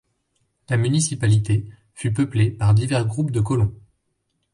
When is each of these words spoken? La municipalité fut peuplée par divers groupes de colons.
La 0.67 0.77
municipalité 0.77 1.69
fut 1.93 2.11
peuplée 2.11 2.49
par 2.49 2.73
divers 2.73 3.05
groupes 3.05 3.29
de 3.29 3.39
colons. 3.39 3.75